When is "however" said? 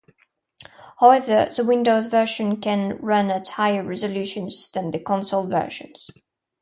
0.99-1.47